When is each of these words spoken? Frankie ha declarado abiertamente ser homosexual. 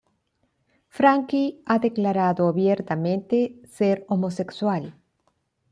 Frankie 0.87 1.61
ha 1.67 1.77
declarado 1.77 2.47
abiertamente 2.47 3.61
ser 3.65 4.03
homosexual. 4.09 4.95